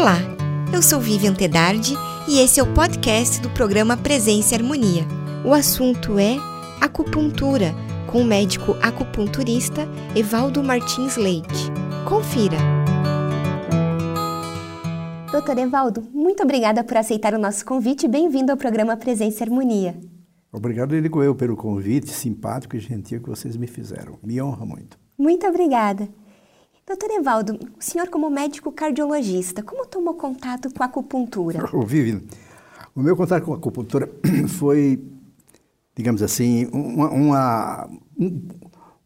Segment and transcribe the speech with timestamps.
[0.00, 0.16] Olá,
[0.72, 1.92] eu sou Vivian Tedardi
[2.26, 5.04] e esse é o podcast do programa Presença e Harmonia.
[5.44, 6.36] O assunto é
[6.80, 7.74] acupuntura,
[8.10, 9.82] com o médico acupunturista
[10.16, 11.70] Evaldo Martins Leite.
[12.08, 12.56] Confira!
[15.30, 19.46] Doutor Evaldo, muito obrigada por aceitar o nosso convite e bem-vindo ao programa Presença e
[19.46, 20.00] Harmonia.
[20.50, 24.18] Obrigado, Eligo, eu, pelo convite simpático e gentil que vocês me fizeram.
[24.22, 24.98] Me honra muito.
[25.18, 26.08] Muito obrigada.
[26.90, 31.64] Doutor Evaldo, o senhor como médico cardiologista, como tomou contato com a acupuntura?
[31.86, 32.26] Vivi,
[32.96, 34.10] o meu contato com a acupuntura
[34.58, 35.00] foi,
[35.94, 38.48] digamos assim, uma, uma um,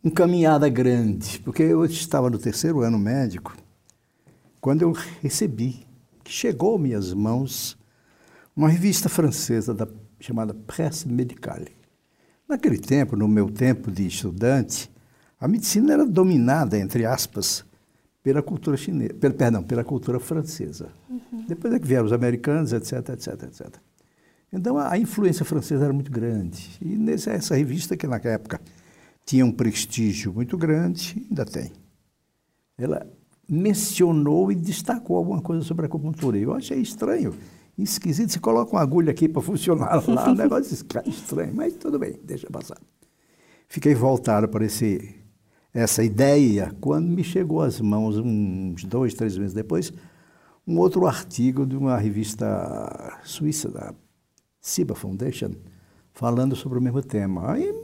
[0.03, 3.55] um caminhada grande, porque eu estava no terceiro ano médico,
[4.63, 5.87] quando eu recebi,
[6.25, 7.77] que chegou às minhas mãos,
[8.57, 9.87] uma revista francesa da,
[10.19, 11.77] chamada Presse Médicale.
[12.49, 14.91] Naquele tempo, no meu tempo de estudante,
[15.39, 17.63] a medicina era dominada, entre aspas,
[18.25, 20.89] pela cultura chinesa, pela, perdão, pela cultura francesa.
[21.11, 21.45] Uhum.
[21.47, 23.69] Depois é que vieram os americanos, etc, etc, etc.
[24.51, 26.79] Então a, a influência francesa era muito grande.
[26.81, 28.59] E nessa essa revista que na época
[29.27, 31.71] tinha um prestígio muito grande, ainda tem.
[32.79, 33.07] Ela
[33.47, 36.39] mencionou e destacou alguma coisa sobre a acupuntura.
[36.39, 37.35] Eu achei estranho,
[37.77, 38.33] esquisito.
[38.33, 40.73] Você coloca uma agulha aqui para funcionar lá, um negócio
[41.07, 42.79] estranho, mas tudo bem, deixa passar.
[43.69, 45.15] Fiquei voltado para esse
[45.75, 49.93] essa ideia quando me chegou às mãos, uns dois, três meses depois,
[50.67, 53.93] um outro artigo de uma revista suíça, da
[54.61, 55.51] Ciba Foundation,
[56.13, 57.53] falando sobre o mesmo tema.
[57.53, 57.75] Aí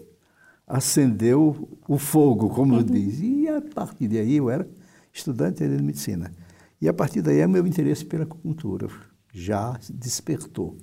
[0.66, 2.82] acendeu o fogo, como uhum.
[2.84, 3.18] diz.
[3.20, 4.66] E a partir daí eu era
[5.12, 6.32] estudante de medicina.
[6.80, 8.88] E a partir daí o meu interesse pela acupuntura
[9.32, 10.78] já despertou.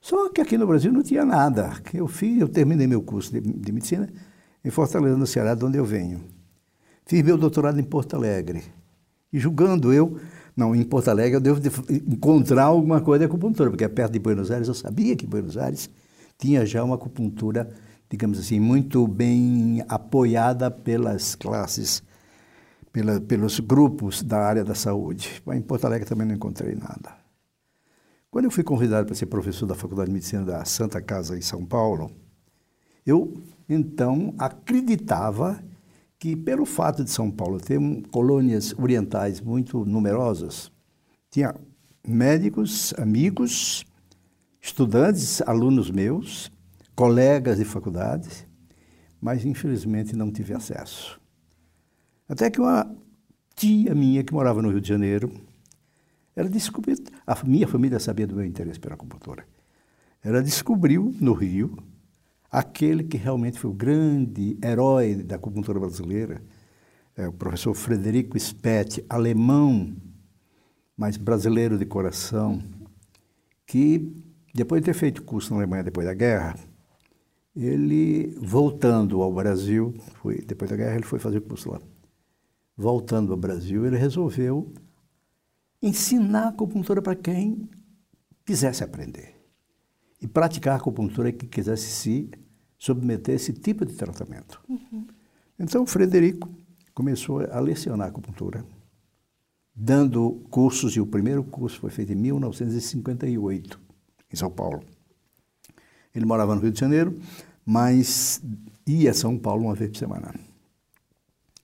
[0.00, 1.74] Só que aqui no Brasil não tinha nada.
[1.92, 4.08] Eu fiz, eu terminei meu curso de, de medicina
[4.64, 6.22] em Fortaleza, no Ceará, de onde eu venho.
[7.04, 8.62] Fiz meu doutorado em Porto Alegre.
[9.32, 10.18] E julgando eu,
[10.56, 14.18] não, em Porto Alegre eu devo encontrar alguma coisa de acupuntura, porque é perto de
[14.18, 15.90] Buenos Aires, eu sabia que Buenos Aires
[16.38, 17.68] tinha já uma acupuntura,
[18.08, 22.02] digamos assim, muito bem apoiada pelas classes,
[22.92, 25.42] pela, pelos grupos da área da saúde.
[25.44, 27.24] Mas em Porto Alegre também não encontrei nada.
[28.30, 31.42] Quando eu fui convidado para ser professor da Faculdade de Medicina da Santa Casa em
[31.42, 32.10] São Paulo,
[33.06, 33.34] eu
[33.68, 35.62] então acreditava
[36.18, 40.70] que, pelo fato de São Paulo ter um, colônias orientais muito numerosas,
[41.30, 41.54] tinha
[42.06, 43.84] médicos, amigos,
[44.60, 46.50] estudantes, alunos meus,
[46.94, 48.46] colegas de faculdade,
[49.20, 51.20] mas infelizmente não tive acesso.
[52.28, 52.94] Até que uma
[53.54, 55.30] tia minha que morava no Rio de Janeiro,
[56.34, 59.46] ela descobriu, a minha família sabia do meu interesse pela acupuntura.
[60.22, 61.76] Ela descobriu no Rio
[62.54, 66.40] aquele que realmente foi o grande herói da acupuntura brasileira,
[67.16, 69.96] é o professor Frederico Spetti, alemão,
[70.96, 72.62] mas brasileiro de coração,
[73.66, 74.22] que
[74.54, 76.54] depois de ter feito curso na Alemanha depois da guerra,
[77.56, 79.92] ele voltando ao Brasil,
[80.22, 81.80] foi, depois da guerra ele foi fazer curso lá.
[82.76, 84.72] Voltando ao Brasil, ele resolveu
[85.82, 87.68] ensinar acupuntura para quem
[88.46, 89.34] quisesse aprender
[90.20, 92.43] e praticar acupuntura que quisesse se
[92.84, 94.60] submeter esse tipo de tratamento.
[94.68, 95.06] Uhum.
[95.58, 96.50] Então, Frederico
[96.92, 98.62] começou a lecionar acupuntura,
[99.74, 103.80] dando cursos, e o primeiro curso foi feito em 1958,
[104.30, 104.82] em São Paulo.
[106.14, 107.18] Ele morava no Rio de Janeiro,
[107.64, 108.42] mas
[108.86, 110.34] ia a São Paulo uma vez por semana.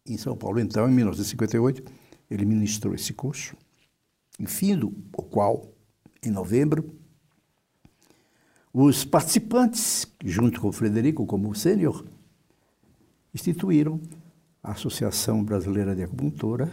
[0.07, 1.85] Em São Paulo, então, em 1958,
[2.31, 3.55] ele ministrou esse curso,
[4.39, 5.71] em fim do qual,
[6.23, 6.99] em novembro,
[8.73, 12.05] os participantes, junto com o Frederico, como sênior,
[13.35, 14.01] instituíram
[14.63, 16.71] a Associação Brasileira de Acupuntura,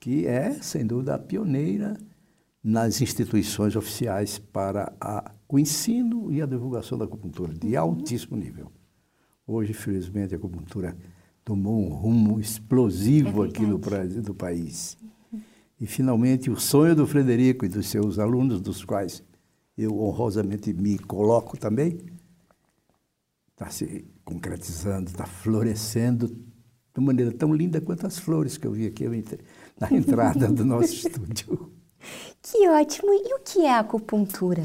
[0.00, 1.96] que é, sem dúvida, a pioneira
[2.62, 7.80] nas instituições oficiais para a, o ensino e a divulgação da acupuntura, de uhum.
[7.80, 8.70] altíssimo nível.
[9.46, 10.96] Hoje, felizmente, a acupuntura
[11.44, 14.96] tomou um rumo explosivo é aqui no Brasil, do país.
[15.80, 19.22] E, finalmente, o sonho do Frederico e dos seus alunos, dos quais
[19.76, 21.98] eu honrosamente me coloco também,
[23.52, 28.86] está se concretizando, está florescendo de maneira tão linda quanto as flores que eu vi
[28.86, 29.04] aqui
[29.80, 31.72] na entrada do nosso estúdio.
[32.42, 33.12] Que ótimo!
[33.12, 34.64] E o que é a acupuntura?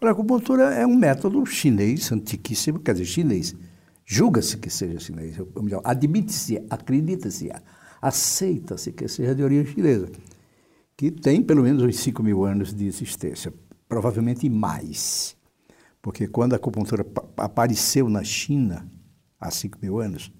[0.00, 3.54] A acupuntura é um método chinês, antiquíssimo, quer dizer, chinês.
[4.06, 7.50] Julga-se que seja chinês, ou melhor, admite-se, acredita-se,
[8.00, 10.08] aceita-se que seja de origem chinesa,
[10.96, 13.52] que tem pelo menos uns 5 mil anos de existência
[13.88, 15.36] provavelmente mais.
[16.02, 17.06] Porque quando a acupuntura
[17.36, 18.90] apareceu na China,
[19.40, 20.32] há 5 mil anos,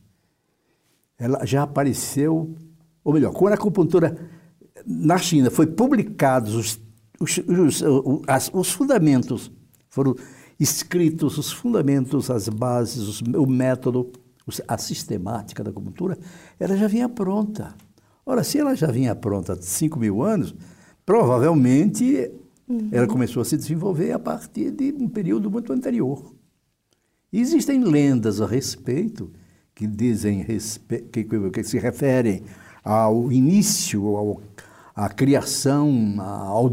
[1.18, 2.54] ela já apareceu,
[3.02, 4.16] ou melhor, quando a acupuntura
[4.86, 6.80] na China foi publicados os,
[7.20, 9.50] os, os, os, os fundamentos,
[9.90, 10.14] foram
[10.58, 14.10] escritos os fundamentos, as bases, o método,
[14.66, 16.18] a sistemática da acupuntura,
[16.58, 17.74] ela já vinha pronta.
[18.24, 20.54] Ora, se ela já vinha pronta há 5 mil anos,
[21.04, 22.30] provavelmente
[22.68, 22.88] uhum.
[22.92, 26.34] ela começou a se desenvolver a partir de um período muito anterior.
[27.32, 29.30] Existem lendas a respeito
[29.74, 30.44] que dizem
[31.12, 32.42] que, que se referem
[32.82, 34.40] ao início, ao,
[34.94, 36.70] à criação, ao,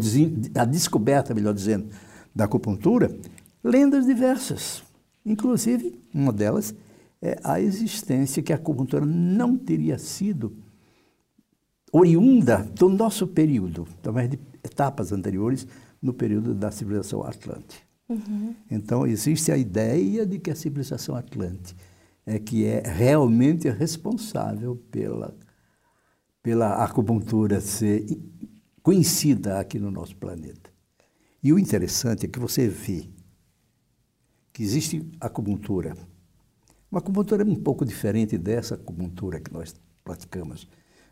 [0.55, 1.87] à descoberta, melhor dizendo,
[2.33, 3.15] da acupuntura,
[3.63, 4.83] lendas diversas.
[5.25, 6.73] Inclusive, uma delas
[7.21, 10.55] é a existência que a acupuntura não teria sido
[11.91, 15.67] oriunda do nosso período, talvez de etapas anteriores,
[16.01, 17.83] no período da civilização Atlante.
[18.07, 18.55] Uhum.
[18.69, 21.75] Então, existe a ideia de que a civilização Atlante
[22.25, 25.35] é que é realmente responsável pela,
[26.43, 28.05] pela acupuntura ser
[28.81, 30.69] conhecida aqui no nosso planeta.
[31.41, 33.09] E o interessante é que você vê
[34.51, 35.95] que existe acupuntura.
[36.91, 40.67] Uma acupuntura um pouco diferente dessa acupuntura que nós praticamos,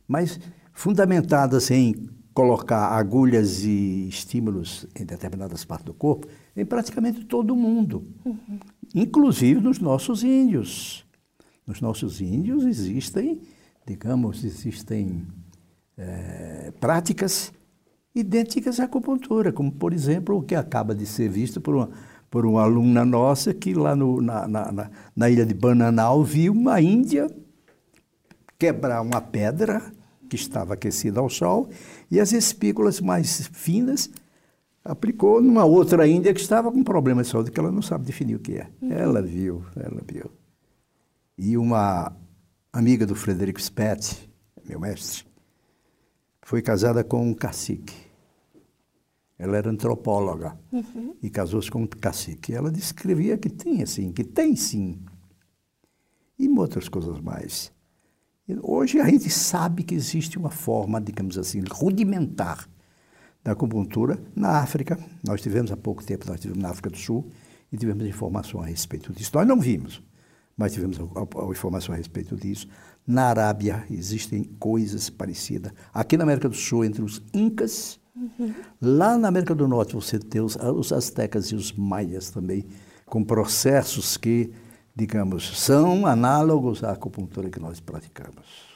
[0.07, 0.39] mas
[0.71, 7.55] fundamentadas em colocar agulhas e estímulos em determinadas partes do corpo em praticamente todo o
[7.55, 8.59] mundo, uhum.
[8.93, 11.05] inclusive nos nossos índios.
[11.65, 13.41] Nos nossos índios existem,
[13.85, 15.25] digamos, existem
[15.97, 17.53] é, práticas
[18.13, 21.89] idênticas à acupuntura, como, por exemplo, o que acaba de ser visto por uma,
[22.29, 26.81] por uma aluna nossa que lá no, na, na, na ilha de Bananal viu uma
[26.81, 27.27] índia
[28.59, 29.91] quebrar uma pedra
[30.29, 31.69] que estava aquecida ao sol,
[32.09, 34.09] e as espículas mais finas
[34.83, 38.35] aplicou numa outra índia que estava com problema de saúde, que ela não sabe definir
[38.35, 38.69] o que é.
[38.81, 38.91] Uhum.
[38.91, 40.29] Ela viu, ela viu.
[41.37, 42.15] E uma
[42.71, 44.29] amiga do Frederico Spett,
[44.65, 45.25] meu mestre,
[46.41, 47.95] foi casada com um cacique.
[49.37, 51.15] Ela era antropóloga uhum.
[51.21, 52.53] e casou-se com um cacique.
[52.53, 54.99] Ela descrevia que tem assim, que tem sim.
[56.37, 57.71] E outras coisas mais.
[58.61, 62.67] Hoje a gente sabe que existe uma forma, digamos assim, rudimentar
[63.41, 64.99] da acupuntura na África.
[65.25, 67.31] Nós tivemos há pouco tempo, nós tivemos na África do Sul
[67.71, 69.31] e tivemos informação a respeito disso.
[69.33, 70.03] Nós não vimos,
[70.57, 70.99] mas tivemos
[71.49, 72.67] informação a respeito disso.
[73.07, 75.71] Na Arábia existem coisas parecidas.
[75.93, 78.53] Aqui na América do Sul, entre os Incas, uhum.
[78.81, 82.65] lá na América do Norte você tem os, os Aztecas e os Maias também,
[83.05, 84.51] com processos que
[84.95, 88.73] digamos, são análogos à acupuntura que nós praticamos.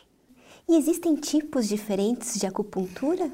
[0.67, 3.31] E existem tipos diferentes de acupuntura?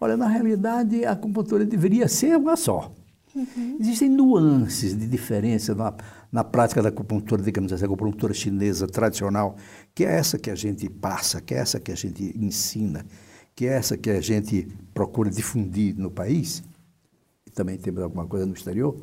[0.00, 2.92] Olha, na realidade, a acupuntura deveria ser uma só.
[3.34, 3.76] Uhum.
[3.78, 5.94] Existem nuances de diferença na,
[6.32, 9.56] na prática da acupuntura, digamos assim, a acupuntura chinesa tradicional,
[9.94, 13.04] que é essa que a gente passa, que é essa que a gente ensina,
[13.54, 16.62] que é essa que a gente procura difundir no país,
[17.46, 18.96] e também temos alguma coisa no exterior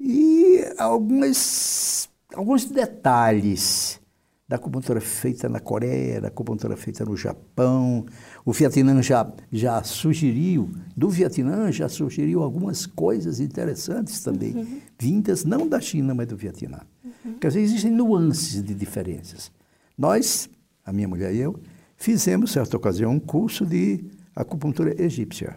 [0.00, 4.00] e algumas, alguns detalhes
[4.48, 8.04] da acupuntura feita na Coreia, da acupuntura feita no Japão.
[8.44, 14.80] O Vietnã já, já sugeriu, do Vietnã já sugeriu algumas coisas interessantes também, uhum.
[14.98, 16.80] vindas não da China, mas do Vietnã.
[17.04, 17.34] Uhum.
[17.34, 19.52] Quer dizer, existem nuances de diferenças.
[19.96, 20.48] Nós,
[20.84, 21.60] a minha mulher e eu,
[21.96, 24.02] fizemos, certa ocasião, um curso de
[24.34, 25.56] acupuntura egípcia.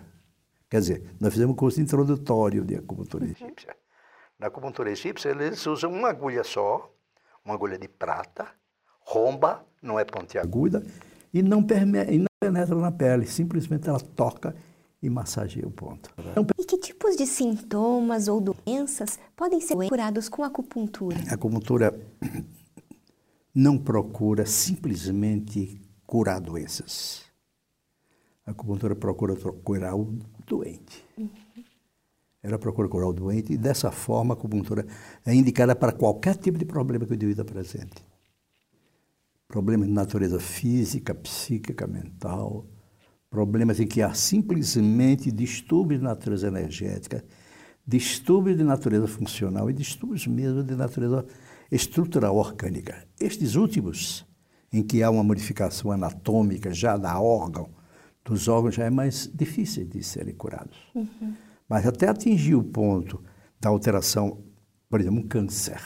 [0.69, 3.31] Quer dizer, nós fizemos um curso introdutório de acupuntura uhum.
[3.31, 3.73] egípcia.
[4.39, 6.91] Na acupuntura egípcia, eles usam uma agulha só,
[7.45, 8.47] uma agulha de prata,
[8.99, 10.83] romba, não é pontiaguda,
[11.33, 11.65] e não,
[12.09, 14.55] e não penetra na pele, simplesmente ela toca
[15.01, 16.09] e massageia o ponto.
[16.57, 21.17] E que tipos de sintomas ou doenças podem ser curados com acupuntura?
[21.29, 21.93] A acupuntura
[23.53, 27.23] não procura simplesmente curar doenças.
[28.45, 31.05] A acupuntura procura curar o doente.
[31.17, 31.29] Uhum.
[32.43, 34.85] Ela procura curar o doente e dessa forma a acupuntura
[35.25, 38.05] é indicada para qualquer tipo de problema que o indivíduo apresente.
[39.47, 42.67] Problemas de natureza física, psíquica, mental,
[43.29, 47.23] problemas em que há simplesmente distúrbios de natureza energética,
[47.87, 51.25] distúrbios de natureza funcional e distúrbios mesmo de natureza
[51.71, 53.07] estrutural orgânica.
[53.17, 54.25] Estes últimos,
[54.71, 57.69] em que há uma modificação anatômica já da órgão,
[58.25, 60.77] dos órgãos já é mais difícil de serem curados.
[60.93, 61.33] Uhum.
[61.73, 63.19] Mas até atingir o ponto
[63.59, 64.37] da alteração,
[64.87, 65.81] por exemplo, um câncer.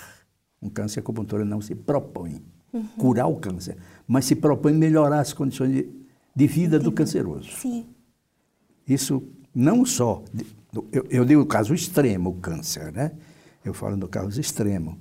[0.62, 2.86] Um câncer, a acupuntura não se propõe uhum.
[2.98, 5.90] curar o câncer, mas se propõe melhorar as condições de,
[6.36, 6.84] de vida Entendi.
[6.84, 7.50] do canceroso.
[7.52, 7.86] Sim.
[8.86, 9.24] Isso
[9.56, 10.26] não só,
[10.92, 13.14] eu, eu digo o caso extremo, o câncer, né?
[13.64, 15.00] Eu falo no caso extremo.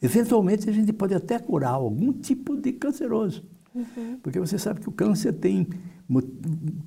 [0.00, 3.44] Eventualmente a gente pode até curar algum tipo de canceroso.
[3.74, 4.20] Uhum.
[4.22, 5.66] Porque você sabe que o câncer tem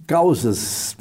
[0.07, 0.95] causas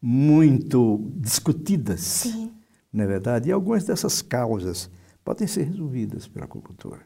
[0.00, 2.52] muito discutidas, Sim.
[2.92, 3.48] não é verdade?
[3.48, 4.90] E algumas dessas causas
[5.24, 7.00] podem ser resolvidas pela acupuntura.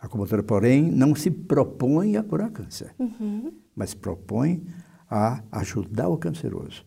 [0.00, 3.52] A acupuntura, porém, não se propõe a curar câncer, uhum.
[3.74, 4.64] mas propõe
[5.08, 6.84] a ajudar o canceroso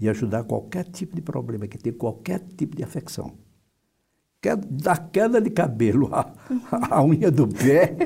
[0.00, 3.36] e ajudar qualquer tipo de problema que tem qualquer tipo de afecção.
[4.70, 6.32] Da queda de cabelo à,
[6.90, 7.96] à unha do pé,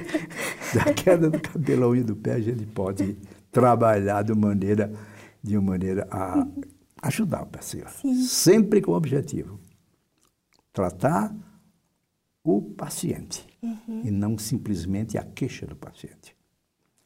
[0.75, 3.17] da queda do cabelo à unha do pé, a gente pode
[3.51, 4.91] trabalhar de maneira,
[5.43, 6.47] de maneira a
[7.03, 7.91] ajudar o paciente.
[8.01, 8.15] Sim.
[8.25, 9.59] Sempre com o objetivo.
[10.73, 11.35] Tratar
[12.45, 14.03] o paciente uhum.
[14.05, 16.35] e não simplesmente a queixa do paciente.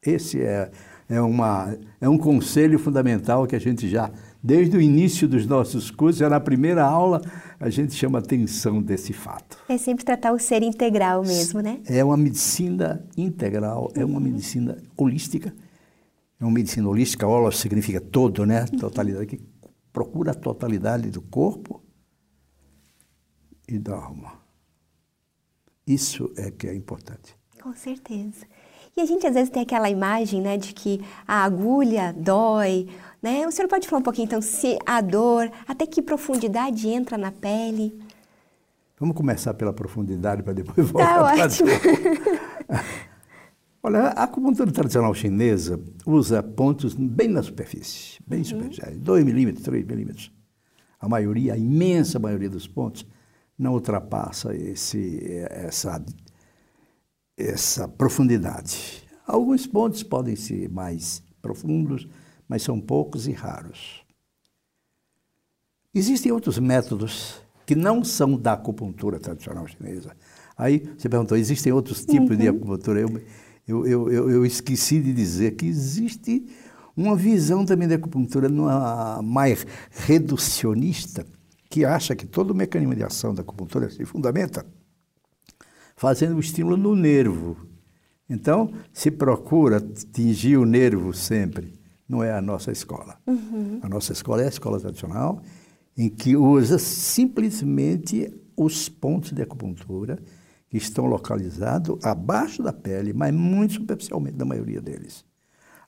[0.02, 0.70] Esse é,
[1.08, 4.10] é, uma, é um conselho fundamental que a gente já,
[4.42, 7.20] desde o início dos nossos cursos, já na primeira aula,
[7.58, 9.58] a gente chama atenção desse fato.
[9.68, 11.80] É sempre tratar o ser integral mesmo, né?
[11.86, 14.24] É uma medicina integral, é uma uhum.
[14.24, 15.52] medicina holística.
[16.38, 18.66] É uma medicina holística, holos significa todo, né?
[18.72, 18.78] Uhum.
[18.78, 19.42] Totalidade, que
[19.92, 21.82] procura a totalidade do corpo
[23.66, 24.40] e da alma.
[25.86, 27.36] Isso é que é importante.
[27.62, 28.44] Com certeza.
[28.96, 32.88] E a gente às vezes tem aquela imagem, né, de que a agulha dói,
[33.22, 33.46] né?
[33.46, 37.30] O senhor pode falar um pouquinho então se a dor, até que profundidade entra na
[37.30, 37.98] pele?
[38.98, 41.64] Vamos começar pela profundidade para depois tá voltar tá
[42.68, 42.84] para
[43.86, 48.44] Olha, a acupuntura tradicional chinesa usa pontos bem na superfície, bem uhum.
[48.44, 50.32] superficiais, 2 milímetros, 3 milímetros.
[50.98, 53.06] A maioria, a imensa maioria dos pontos
[53.56, 56.04] não ultrapassa esse, essa,
[57.36, 59.04] essa profundidade.
[59.24, 62.08] Alguns pontos podem ser mais profundos,
[62.48, 64.04] mas são poucos e raros.
[65.94, 70.10] Existem outros métodos que não são da acupuntura tradicional chinesa.
[70.56, 72.36] Aí você perguntou, existem outros tipos uhum.
[72.36, 73.00] de acupuntura?
[73.00, 73.22] Eu,
[73.66, 76.46] eu, eu, eu, eu esqueci de dizer que existe
[76.96, 81.26] uma visão também da acupuntura numa, mais reducionista,
[81.68, 84.64] que acha que todo o mecanismo de ação da acupuntura se fundamenta
[85.96, 87.56] fazendo o estímulo no nervo.
[88.28, 91.74] Então, se procura atingir o nervo sempre.
[92.08, 93.18] Não é a nossa escola.
[93.26, 93.80] Uhum.
[93.82, 95.42] A nossa escola é a escola tradicional,
[95.96, 100.18] em que usa simplesmente os pontos de acupuntura
[100.68, 105.24] que estão localizados abaixo da pele, mas muito superficialmente, na maioria deles.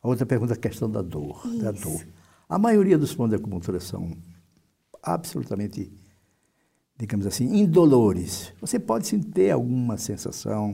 [0.03, 2.07] A outra pergunta é a questão da dor, da dor.
[2.49, 4.17] A maioria dos pontos de acupuntura são
[5.03, 5.93] absolutamente,
[6.97, 8.53] digamos assim, indolores.
[8.61, 10.73] Você pode sim ter alguma sensação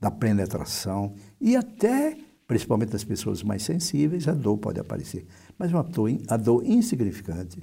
[0.00, 5.26] da penetração e até, principalmente nas pessoas mais sensíveis, a dor pode aparecer.
[5.58, 7.60] Mas uma dor, a dor insignificante,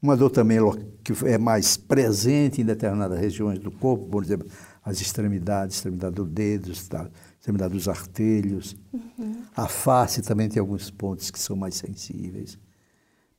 [0.00, 0.58] uma dor também
[1.02, 4.48] que é mais presente em determinadas regiões do corpo, por exemplo,
[4.84, 7.08] as extremidades, extremidade dos dedos, tá?
[7.38, 8.76] extremidade dos artelhos.
[8.92, 9.42] Uhum.
[9.56, 12.58] A face também tem alguns pontos que são mais sensíveis.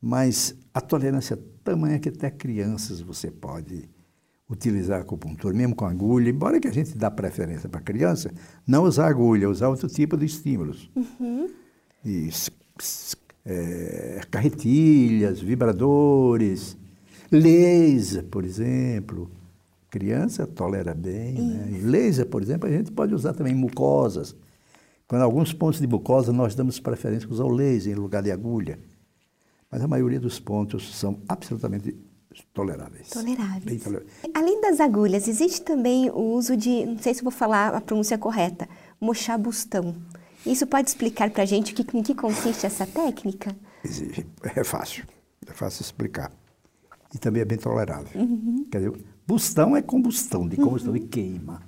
[0.02, 3.90] Mas a tolerância é tamanha que até crianças você pode
[4.50, 8.32] utilizar a acupuntura, mesmo com agulha, embora que a gente dá preferência para criança,
[8.66, 10.90] não usar agulha, usar outro tipo de estímulos.
[10.96, 11.50] Uhum.
[12.06, 12.30] E,
[13.48, 16.78] é, carretilhas, vibradores,
[17.32, 19.32] laser, por exemplo.
[19.90, 21.34] Criança tolera bem.
[21.36, 21.80] Né?
[21.82, 24.36] laser, por exemplo, a gente pode usar também mucosas.
[25.08, 28.30] Quando alguns pontos de mucosa, nós damos preferência para usar o laser em lugar de
[28.30, 28.78] agulha.
[29.72, 31.96] Mas a maioria dos pontos são absolutamente
[32.54, 33.10] toleráveis.
[33.10, 33.84] Toleráveis.
[33.84, 34.14] toleráveis.
[34.34, 38.18] Além das agulhas, existe também o uso de, não sei se vou falar a pronúncia
[38.18, 38.68] correta,
[39.00, 39.96] mochabustão.
[40.48, 43.56] Isso pode explicar para a gente que, em que consiste essa técnica?
[43.84, 44.26] Exige.
[44.56, 45.06] É fácil.
[45.46, 46.32] É fácil explicar.
[47.14, 48.10] E também é bem tolerável.
[48.20, 48.66] Uhum.
[48.72, 51.00] Quer dizer, bustão é combustão, de combustão, uhum.
[51.00, 51.62] de queima.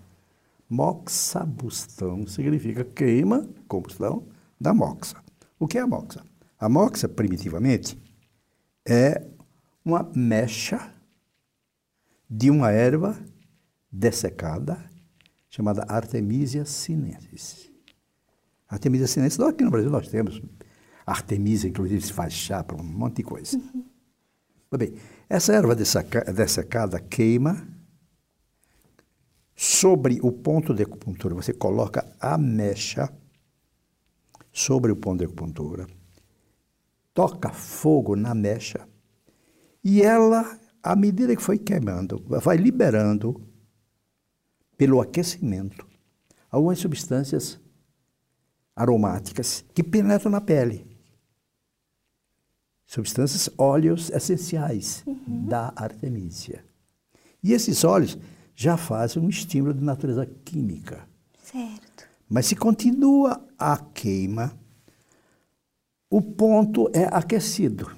[0.69, 4.27] Moxabustão significa queima, combustão,
[4.59, 5.17] da moxa.
[5.59, 6.23] O que é a moxa?
[6.59, 7.97] A moxa, primitivamente,
[8.87, 9.25] é
[9.83, 10.93] uma mecha
[12.29, 13.17] de uma erva
[13.91, 14.77] dessecada
[15.49, 17.68] chamada Artemisia sinensis.
[18.69, 20.41] Artemisia sinensis, aqui no Brasil nós temos
[21.05, 23.57] Artemisia, inclusive se faz chá para um monte de coisa.
[23.57, 23.83] Uhum.
[24.77, 24.93] Bem,
[25.27, 27.67] essa erva dessecada queima
[29.55, 31.33] sobre o ponto de acupuntura.
[31.33, 33.11] Você coloca a mecha
[34.53, 35.87] sobre o ponto de acupuntura
[37.19, 38.87] toca fogo na mecha
[39.83, 43.45] e ela, à medida que foi queimando, vai liberando,
[44.77, 45.85] pelo aquecimento,
[46.49, 47.59] algumas substâncias
[48.79, 50.87] aromáticas que penetram na pele.
[52.85, 55.45] Substâncias, óleos essenciais uhum.
[55.45, 56.63] da artemisia.
[57.43, 58.17] E esses óleos
[58.55, 61.07] já fazem um estímulo de natureza química.
[61.43, 62.07] Certo.
[62.27, 64.57] Mas se continua a queima,
[66.09, 67.91] o ponto é aquecido.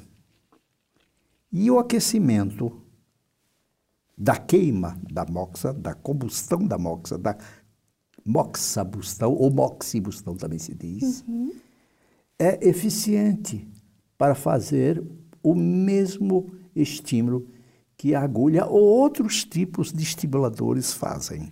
[1.52, 2.82] E o aquecimento
[4.18, 7.38] da queima da moxa, da combustão da moxa, da
[8.26, 11.52] moxabustão, ou moxibustão também se diz, uhum.
[12.38, 13.68] é eficiente
[14.18, 15.04] para fazer
[15.44, 17.48] o mesmo estímulo
[17.98, 21.52] que a agulha ou outros tipos de estimuladores fazem.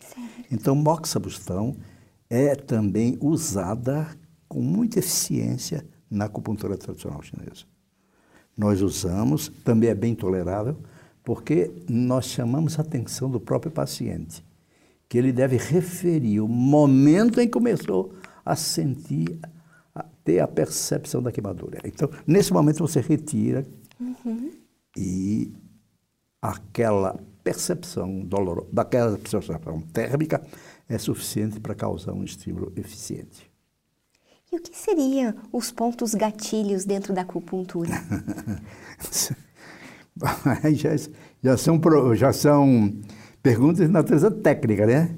[0.00, 0.46] Certo.
[0.50, 1.76] Então, moxabustão
[2.28, 4.08] é também usada
[4.48, 7.64] com muita eficiência na acupuntura tradicional chinesa.
[8.56, 10.76] Nós usamos, também é bem tolerável,
[11.24, 14.44] porque nós chamamos a atenção do próprio paciente,
[15.12, 19.38] que ele deve referir o momento em que começou a sentir,
[19.94, 21.80] a ter a percepção da queimadura.
[21.84, 23.62] Então, nesse momento você retira
[24.00, 24.52] uhum.
[24.96, 25.52] e
[26.40, 30.42] aquela percepção dolorosa, daquela percepção térmica
[30.88, 33.50] é suficiente para causar um estímulo eficiente.
[34.50, 37.90] E o que seriam os pontos gatilhos dentro da acupuntura?
[40.74, 40.96] já,
[41.42, 41.78] já, são,
[42.14, 42.94] já são
[43.42, 45.14] perguntas de natureza técnica, né?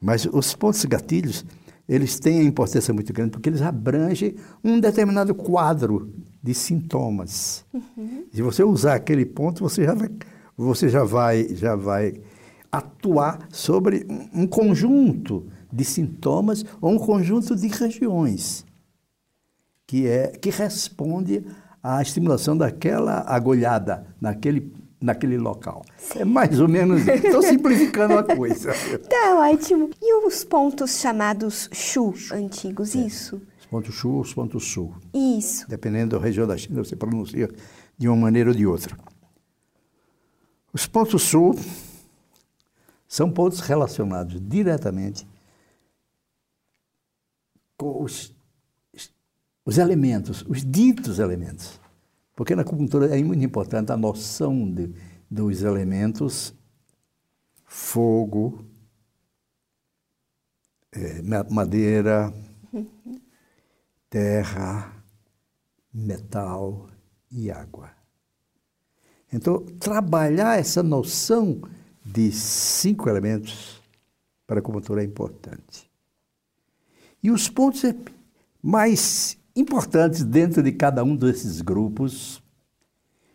[0.00, 1.44] Mas os pontos gatilhos,
[1.88, 6.10] eles têm a importância muito grande porque eles abrangem um determinado quadro
[6.42, 7.64] de sintomas.
[7.72, 8.24] Uhum.
[8.32, 10.10] Se você usar aquele ponto, você já vai,
[10.56, 12.14] você já vai, já vai
[12.72, 18.64] atuar sobre um conjunto de sintomas ou um conjunto de regiões
[19.90, 21.44] que é que responde
[21.82, 25.84] a estimulação daquela agulhada naquele, naquele local.
[25.96, 26.20] Sim.
[26.20, 27.26] É mais ou menos isso.
[27.26, 28.72] Estou simplificando a coisa.
[29.08, 29.90] Tá ótimo.
[30.00, 33.00] E os pontos chamados Shu antigos, é.
[33.00, 33.40] isso?
[33.58, 34.94] Os pontos Shu, os pontos Sul.
[35.14, 35.68] Isso.
[35.68, 37.48] Dependendo da região da China, você pronuncia
[37.96, 38.96] de uma maneira ou de outra.
[40.72, 41.58] Os pontos Sul
[43.08, 45.26] são pontos relacionados diretamente
[47.76, 48.32] com os
[49.64, 51.79] os elementos, os ditos elementos.
[52.40, 54.94] Porque na acupuntura é muito importante a noção de,
[55.30, 56.54] dos elementos
[57.66, 58.64] fogo,
[60.90, 62.32] é, madeira,
[64.08, 65.04] terra,
[65.92, 66.88] metal
[67.30, 67.90] e água.
[69.30, 71.60] Então, trabalhar essa noção
[72.02, 73.82] de cinco elementos
[74.46, 75.90] para a acupuntura é importante.
[77.22, 77.82] E os pontos
[78.62, 82.42] mais importantes dentro de cada um desses grupos.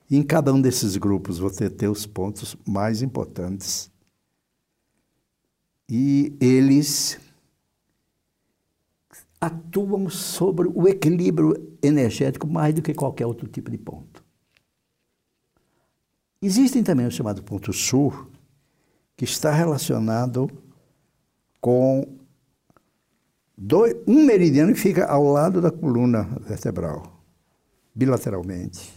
[0.09, 3.91] E em cada um desses grupos você tem os pontos mais importantes.
[5.89, 7.19] E eles
[9.39, 14.23] atuam sobre o equilíbrio energético mais do que qualquer outro tipo de ponto.
[16.41, 18.29] Existem também o chamado ponto sul,
[19.15, 20.49] que está relacionado
[21.61, 22.24] com
[23.57, 27.23] Dois, um meridiano que fica ao lado da coluna vertebral,
[27.93, 28.93] bilateralmente.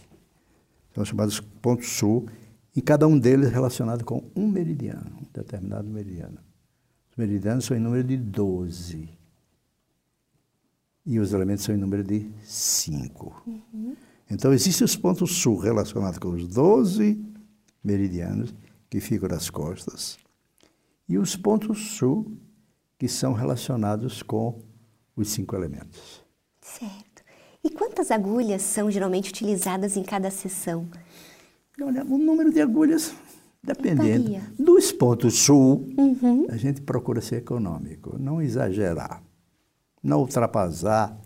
[0.93, 2.27] São chamados pontos sul,
[2.75, 6.39] e cada um deles relacionado com um meridiano, um determinado meridiano.
[7.11, 9.09] Os meridianos são em número de 12.
[11.05, 13.43] E os elementos são em número de 5.
[13.47, 13.95] Uhum.
[14.29, 17.19] Então, existem os pontos sul relacionados com os 12
[17.83, 18.53] meridianos
[18.89, 20.17] que ficam nas costas.
[21.07, 22.31] E os pontos sul
[22.99, 24.61] que são relacionados com
[25.15, 26.21] os cinco elementos.
[26.61, 27.23] Certo.
[27.63, 30.87] E quantas agulhas são geralmente utilizadas em cada sessão?
[31.81, 33.13] Olha, o número de agulhas,
[33.63, 34.41] dependendo Varia.
[34.59, 36.45] dos pontos sul, uhum.
[36.49, 39.23] a gente procura ser econômico, não exagerar,
[40.03, 41.17] não ultrapassar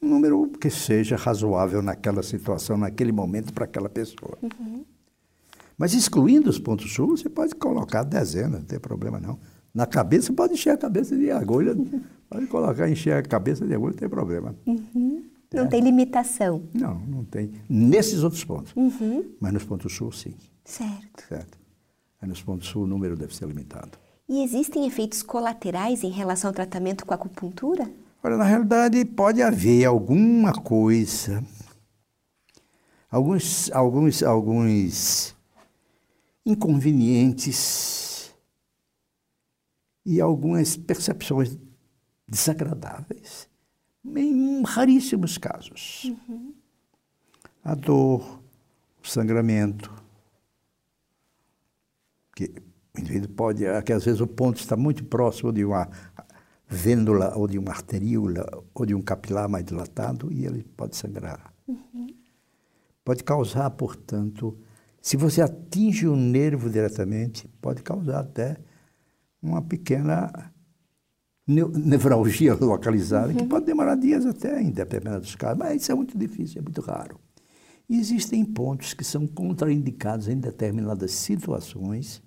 [0.00, 4.36] um número que seja razoável naquela situação, naquele momento para aquela pessoa.
[4.42, 4.84] Uhum.
[5.78, 9.38] Mas excluindo os pontos sul, você pode colocar dezenas, não tem problema não.
[9.74, 11.74] Na cabeça pode encher a cabeça de agulha,
[12.28, 14.54] pode colocar, encher a cabeça de agulha, não tem problema.
[14.66, 15.24] Uhum.
[15.52, 15.68] Não é.
[15.68, 16.62] tem limitação.
[16.74, 17.52] Não, não tem.
[17.68, 18.72] Nesses outros pontos.
[18.76, 19.24] Uhum.
[19.40, 20.34] Mas nos pontos sul, sim.
[20.64, 21.24] Certo.
[21.28, 21.58] Certo.
[22.20, 23.98] Aí nos pontos sul o número deve ser limitado.
[24.28, 27.90] E existem efeitos colaterais em relação ao tratamento com acupuntura?
[28.22, 31.42] Olha, na realidade pode haver alguma coisa,
[33.10, 35.34] alguns, alguns, alguns
[36.46, 38.11] inconvenientes
[40.04, 41.56] e algumas percepções
[42.26, 43.48] desagradáveis,
[44.04, 46.04] em raríssimos casos.
[46.04, 46.54] Uhum.
[47.62, 48.42] A dor,
[49.02, 49.92] o sangramento,
[52.34, 52.52] que
[52.94, 55.88] o indivíduo pode, que às vezes o ponto está muito próximo de uma
[56.68, 61.52] vêndula ou de uma arteríola ou de um capilar mais dilatado e ele pode sangrar.
[61.68, 62.08] Uhum.
[63.04, 64.58] Pode causar, portanto,
[65.00, 68.56] se você atinge o nervo diretamente, pode causar até
[69.42, 70.52] uma pequena
[71.46, 73.36] nevralgia localizada, uhum.
[73.36, 76.80] que pode demorar dias até em determinados casos, mas isso é muito difícil, é muito
[76.80, 77.18] raro.
[77.88, 82.22] E existem pontos que são contraindicados em determinadas situações,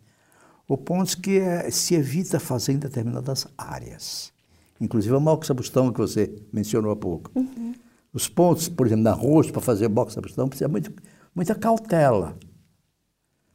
[0.67, 4.33] ou pontos que é, se evita fazer em determinadas áreas.
[4.81, 7.31] Inclusive a moxabustão que você mencionou há pouco.
[7.35, 7.73] Uhum.
[8.11, 10.91] Os pontos, por exemplo, na rosto, para fazer moxabustão, precisa muito,
[11.33, 12.37] muita cautela.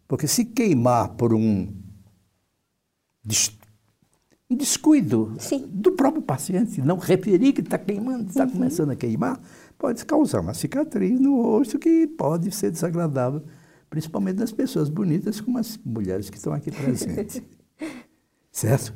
[0.06, 1.72] Porque se queimar por um
[4.50, 5.66] descuido Sim.
[5.68, 8.50] do próprio paciente, não referir que está queimando, está uhum.
[8.50, 9.40] começando a queimar,
[9.78, 13.42] pode causar uma cicatriz no rosto que pode ser desagradável,
[13.88, 17.42] principalmente das pessoas bonitas como as mulheres que estão aqui presentes.
[18.50, 18.92] certo?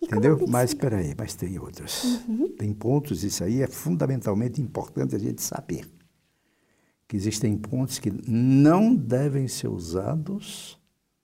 [0.00, 0.44] Entendeu?
[0.48, 2.20] Mas espera aí, mas tem outros.
[2.28, 2.48] Uhum.
[2.56, 5.86] Tem pontos, isso aí é fundamentalmente importante a gente saber.
[7.08, 10.78] Que existem pontos que não devem ser usados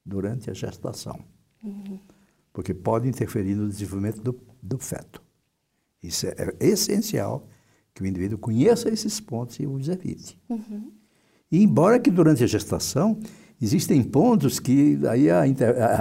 [0.04, 1.18] durante a gestação.
[1.62, 1.98] Uhum
[2.52, 5.22] porque pode interferir no desenvolvimento do, do feto.
[6.02, 7.46] Isso é, é, essencial
[7.94, 10.38] que o indivíduo conheça esses pontos e os evite.
[10.48, 10.92] Uhum.
[11.50, 13.18] E embora que durante a gestação
[13.60, 15.42] existem pontos que aí a,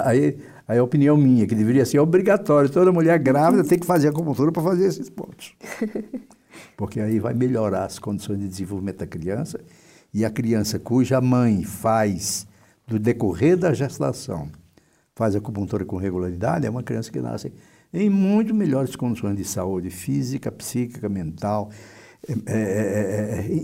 [0.06, 4.08] aí, aí a opinião minha que deveria ser obrigatório toda mulher grávida tem que fazer
[4.08, 5.56] acupuntura para fazer esses pontos,
[6.76, 9.60] porque aí vai melhorar as condições de desenvolvimento da criança
[10.14, 12.48] e a criança cuja mãe faz
[12.91, 14.49] do decorrer da gestação
[15.15, 17.54] faz acupuntura com regularidade, é uma criança que nasce
[17.93, 21.69] em muito melhores condições de saúde física, psíquica, mental,
[22.27, 23.58] é, é, é, é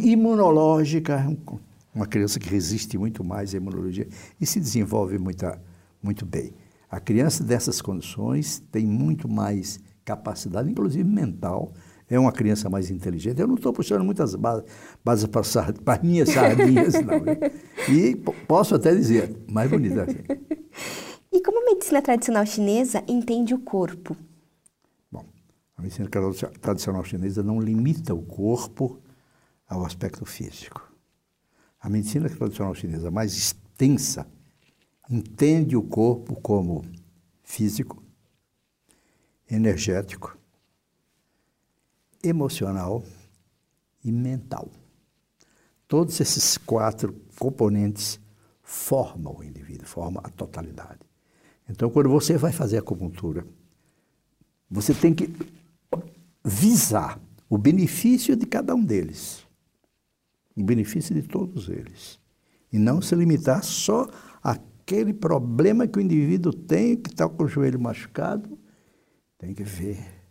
[0.00, 1.24] imunológica,
[1.94, 4.08] uma criança que resiste muito mais à imunologia
[4.40, 5.46] e se desenvolve muito,
[6.02, 6.52] muito bem.
[6.90, 11.72] A criança dessas condições tem muito mais capacidade, inclusive mental,
[12.14, 13.40] é uma criança mais inteligente.
[13.40, 14.64] Eu não estou puxando muitas bases,
[15.02, 15.26] bases
[15.82, 17.24] para minhas sardinhas, não.
[17.88, 18.14] E
[18.46, 20.06] posso até dizer, mais bonita.
[21.32, 24.14] E como a medicina tradicional chinesa entende o corpo?
[25.10, 25.24] Bom,
[25.74, 26.06] a medicina
[26.60, 29.00] tradicional chinesa não limita o corpo
[29.66, 30.92] ao aspecto físico.
[31.80, 34.26] A medicina tradicional chinesa mais extensa
[35.08, 36.84] entende o corpo como
[37.42, 38.02] físico,
[39.50, 40.36] energético,
[42.22, 43.04] emocional
[44.04, 44.70] e mental.
[45.86, 48.18] Todos esses quatro componentes
[48.62, 51.00] formam o indivíduo, formam a totalidade.
[51.68, 53.46] Então, quando você vai fazer acupuntura,
[54.70, 55.30] você tem que
[56.44, 59.46] visar o benefício de cada um deles,
[60.56, 62.18] o benefício de todos eles,
[62.72, 64.08] e não se limitar só
[64.42, 68.58] àquele problema que o indivíduo tem, que está com o joelho machucado,
[69.36, 70.21] tem que ver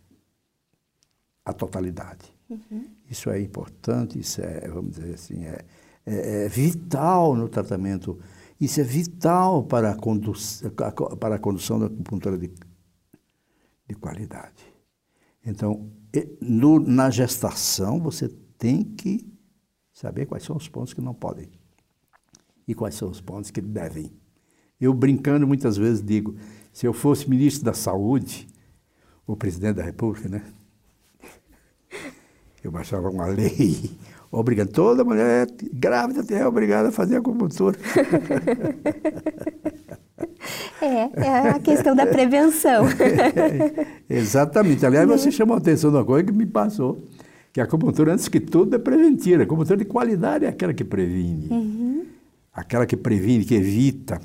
[1.44, 2.32] a totalidade.
[2.48, 2.84] Uhum.
[3.10, 5.64] Isso é importante, isso é, vamos dizer assim, é,
[6.04, 8.18] é, é, vital no tratamento,
[8.60, 10.32] isso é vital para a, condu
[11.18, 12.50] para a condução da acupuntura de,
[13.88, 14.64] de qualidade.
[15.44, 15.90] Então,
[16.40, 19.32] no, na gestação, você tem que
[19.92, 21.50] saber quais são os pontos que não podem
[22.66, 24.12] e quais são os pontos que devem.
[24.80, 26.36] Eu, brincando, muitas vezes digo:
[26.72, 28.46] se eu fosse ministro da Saúde,
[29.26, 30.44] o presidente da República, né?
[32.62, 33.90] Eu baixava uma lei
[34.30, 37.78] obrigando toda mulher grávida é obrigada a fazer acupuntura.
[40.80, 42.84] É, é a questão da prevenção.
[44.10, 44.84] Exatamente.
[44.84, 47.06] Aliás, você chamou a atenção de uma coisa que me passou,
[47.52, 49.42] que a acupuntura, antes que tudo, é preventiva.
[49.42, 51.48] A acupuntura de qualidade é aquela que previne.
[51.50, 52.06] Uhum.
[52.52, 54.20] Aquela que previne, que evita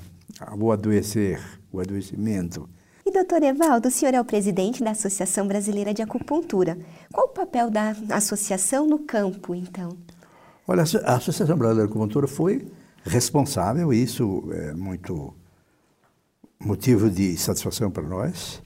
[0.59, 1.39] o adoecer,
[1.71, 2.67] o adoecimento.
[3.07, 6.77] E, doutor Evaldo, o senhor é o presidente da Associação Brasileira de Acupuntura.
[7.09, 9.97] Qual o papel da associação no campo, então?
[10.67, 12.67] Olha, a Associação Brasileira de Acupuntura foi
[13.05, 15.33] responsável, e isso é muito
[16.59, 18.61] motivo de satisfação para nós,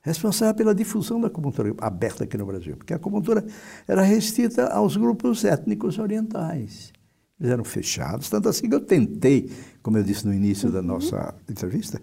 [0.00, 3.46] responsável pela difusão da acupuntura aberta aqui no Brasil, porque a acupuntura
[3.86, 6.92] era restrita aos grupos étnicos orientais.
[7.38, 9.48] Eles eram fechados, tanto assim que eu tentei,
[9.80, 10.74] como eu disse no início uhum.
[10.74, 12.02] da nossa entrevista,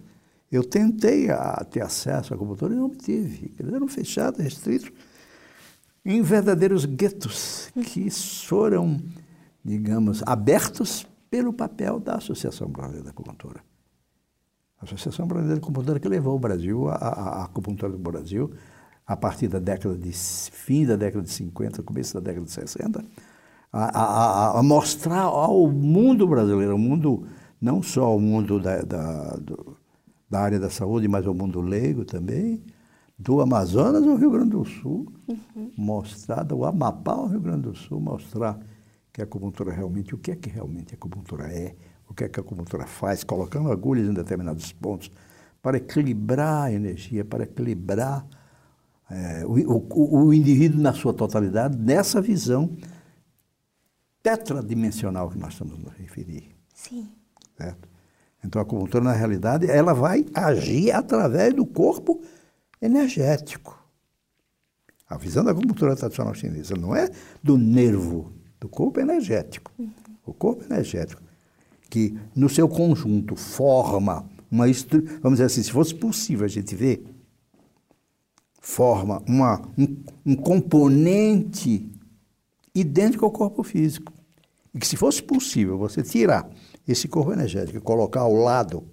[0.55, 3.53] eu tentei a, ter acesso à acupuntura e não obtive.
[3.59, 4.91] Eles eram fechados, restritos,
[6.05, 9.01] em verdadeiros guetos que foram,
[9.65, 13.63] digamos, abertos pelo papel da Associação Brasileira da Acupuntura.
[14.79, 18.51] A Associação Brasileira da Acupuntura que levou o Brasil, a, a, a acupuntura do Brasil,
[19.07, 23.03] a partir da década de fim da década de 50, começo da década de 60,
[23.71, 27.25] a, a, a, mostrar ao mundo brasileiro, ao mundo
[27.59, 29.77] não só ao mundo da, da do,
[30.34, 32.63] da área da saúde, mas ao mundo leigo também,
[33.15, 35.72] do Amazonas ao Rio Grande do Sul, uhum.
[35.78, 38.60] mostrar, do Amapá ao Rio Grande do Sul, mostrar
[39.12, 41.76] que a acupuntura realmente, o que é que realmente a acupuntura é,
[42.10, 45.12] o que é que a acupuntura faz, colocando agulhas em determinados pontos
[45.62, 48.26] para equilibrar a energia, para equilibrar
[49.12, 52.76] é, o, o, o indivíduo na sua totalidade, nessa visão
[54.24, 56.56] tetradimensional que nós estamos nos referir.
[56.74, 57.08] Sim.
[57.56, 57.92] Certo?
[58.43, 62.21] Então a acupuntura, na realidade, ela vai agir através do corpo
[62.82, 63.82] energético.
[65.10, 67.10] A visão da acupuntura tradicional chinesa não é
[67.41, 69.71] do nervo, do corpo energético.
[69.77, 69.91] Uhum.
[70.25, 71.21] O corpo energético,
[71.89, 76.75] que no seu conjunto forma uma estrutura, vamos dizer assim, se fosse possível a gente
[76.75, 77.03] ver,
[78.60, 81.91] forma uma, um, um componente
[82.73, 84.12] idêntico ao corpo físico.
[84.73, 86.49] E que se fosse possível você tirar
[86.88, 88.84] esse corpo energético e colocar ao lado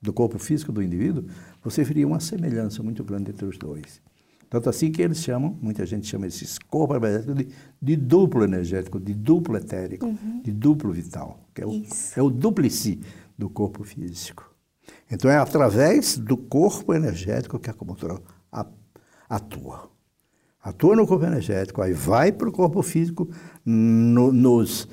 [0.00, 1.24] do corpo físico do indivíduo,
[1.62, 4.00] você veria uma semelhança muito grande entre os dois.
[4.48, 7.48] Tanto assim que eles chamam, muita gente chama esses corpos energéticos de,
[7.82, 10.40] de duplo energético, de duplo etérico, uhum.
[10.42, 11.82] de duplo vital, que é o,
[12.16, 13.00] é o duplici
[13.36, 14.54] do corpo físico.
[15.10, 18.20] Então é através do corpo energético que a acupuntura
[19.28, 19.90] atua.
[20.62, 23.28] Atua no corpo energético, aí vai para o corpo físico,
[23.64, 24.88] no, nos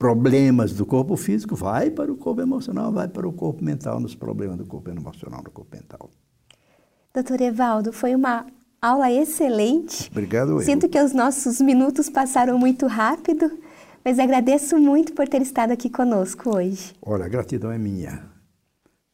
[0.00, 4.14] problemas do corpo físico, vai para o corpo emocional, vai para o corpo mental, nos
[4.14, 6.10] problemas do corpo emocional, do corpo mental.
[7.12, 8.46] Doutor Evaldo, foi uma
[8.80, 10.08] aula excelente.
[10.10, 10.52] Obrigado.
[10.52, 10.60] Eu.
[10.60, 13.60] Sinto que os nossos minutos passaram muito rápido,
[14.02, 16.94] mas agradeço muito por ter estado aqui conosco hoje.
[17.02, 18.24] Olha, a gratidão é minha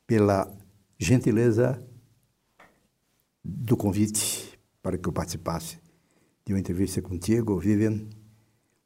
[0.06, 0.48] pela
[0.96, 1.82] gentileza
[3.44, 5.80] do convite para que eu participasse
[6.44, 8.06] de uma entrevista contigo, Vivian.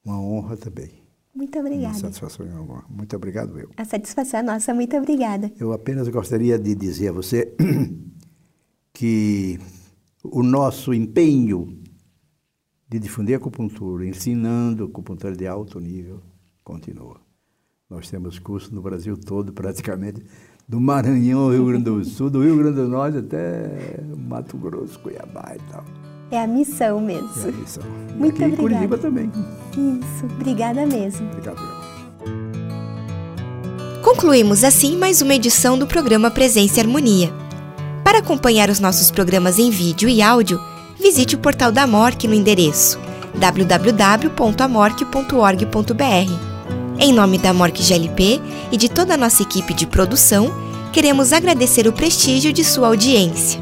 [0.03, 1.00] Uma honra também.
[1.35, 1.95] Muito obrigada.
[1.95, 2.85] Uma satisfação enorme.
[2.89, 3.71] Muito obrigado, eu.
[3.77, 4.75] A satisfação é nossa.
[4.75, 5.51] Muito obrigada.
[5.59, 7.55] Eu apenas gostaria de dizer a você
[8.93, 9.59] que
[10.25, 11.81] o nosso empenho
[12.89, 16.21] de difundir a acupuntura, ensinando acupuntura de alto nível,
[16.65, 17.21] continua.
[17.89, 20.25] Nós temos curso no Brasil todo, praticamente,
[20.69, 25.55] do Maranhão, Rio Grande do Sul, do Rio Grande do Norte até Mato Grosso, Cuiabá
[25.57, 25.85] e tal.
[26.31, 27.29] É a missão mesmo.
[27.45, 27.83] É a missão.
[28.09, 28.85] E Muito aqui obrigada.
[28.85, 29.33] em Curitiba também.
[29.73, 31.29] Isso, obrigada mesmo.
[31.29, 31.61] Obrigado.
[34.03, 37.31] Concluímos assim mais uma edição do programa Presença e Harmonia.
[38.05, 40.61] Para acompanhar os nossos programas em vídeo e áudio,
[40.99, 42.99] visite o portal da MORC no endereço
[43.35, 46.33] www.amorc.org.br.
[46.99, 48.41] Em nome da MORC GLP
[48.73, 50.51] e de toda a nossa equipe de produção,
[50.93, 53.61] queremos agradecer o prestígio de sua audiência.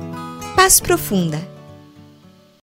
[0.56, 1.57] Paz profunda!